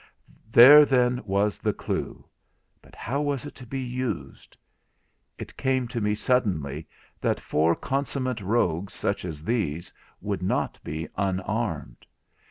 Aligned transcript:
There 0.51 0.83
then 0.83 1.21
was 1.27 1.59
the 1.59 1.73
clue; 1.73 2.25
but 2.81 2.95
how 2.95 3.21
was 3.21 3.45
it 3.45 3.53
to 3.53 3.67
be 3.67 3.79
used? 3.81 4.57
It 5.37 5.55
came 5.55 5.87
to 5.89 6.01
me 6.01 6.15
suddenly 6.15 6.87
that 7.21 7.39
four 7.39 7.75
consummate 7.75 8.41
rogues 8.41 8.95
such 8.95 9.25
as 9.25 9.43
these 9.43 9.93
would 10.19 10.41
not 10.41 10.79
be 10.83 11.07
unarmed. 11.17 12.07